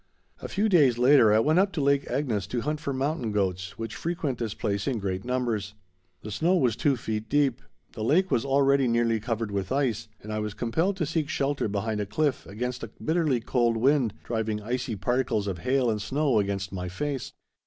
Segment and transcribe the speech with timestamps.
[0.41, 3.77] A few days later I went up to Lake Agnes to hunt for mountain goats,
[3.77, 5.75] which frequent this place in great numbers.
[6.23, 7.61] The snow was two feet deep.
[7.91, 11.67] The lake was already nearly covered with ice, and I was compelled to seek shelter
[11.67, 16.39] behind a cliff against a bitterly cold wind, driving icy particles of hail and snow
[16.39, 17.33] against my face.